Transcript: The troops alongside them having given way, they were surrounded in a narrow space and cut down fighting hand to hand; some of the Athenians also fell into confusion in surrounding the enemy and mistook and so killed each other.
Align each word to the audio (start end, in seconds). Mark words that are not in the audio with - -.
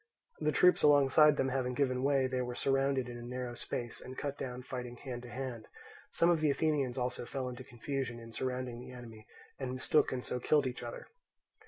The 0.39 0.51
troops 0.51 0.81
alongside 0.81 1.37
them 1.37 1.49
having 1.49 1.75
given 1.75 2.01
way, 2.01 2.25
they 2.25 2.41
were 2.41 2.55
surrounded 2.55 3.07
in 3.07 3.19
a 3.19 3.21
narrow 3.21 3.53
space 3.53 4.01
and 4.01 4.17
cut 4.17 4.35
down 4.35 4.63
fighting 4.63 4.95
hand 4.97 5.21
to 5.21 5.29
hand; 5.29 5.67
some 6.09 6.31
of 6.31 6.41
the 6.41 6.49
Athenians 6.49 6.97
also 6.97 7.23
fell 7.23 7.47
into 7.47 7.63
confusion 7.63 8.19
in 8.19 8.31
surrounding 8.31 8.79
the 8.79 8.93
enemy 8.93 9.27
and 9.59 9.75
mistook 9.75 10.11
and 10.11 10.25
so 10.25 10.39
killed 10.39 10.65
each 10.65 10.81
other. 10.81 11.05